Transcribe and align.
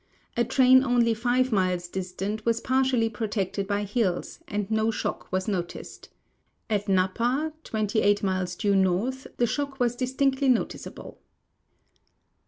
A 0.35 0.43
train 0.43 0.83
only 0.83 1.13
five 1.13 1.51
miles 1.51 1.87
distant 1.87 2.43
was 2.43 2.59
l)artially 2.59 3.07
protected 3.13 3.67
by 3.67 3.83
hills, 3.83 4.39
and 4.47 4.71
no 4.71 4.89
shock 4.89 5.31
was 5.31 5.47
noticed. 5.47 6.09
At 6.71 6.89
Napa, 6.89 7.53
28 7.65 8.23
miles 8.23 8.55
due 8.55 8.75
north, 8.75 9.27
the 9.37 9.45
shock 9.45 9.79
was 9.79 9.95
distinctly 9.95 10.49
noticeable. 10.49 11.19